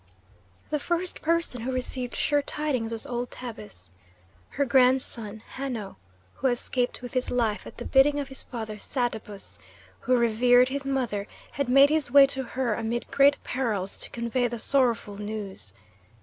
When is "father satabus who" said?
8.41-10.17